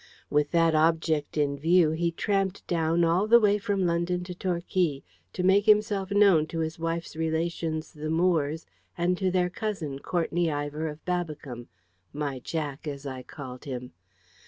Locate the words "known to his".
6.09-6.79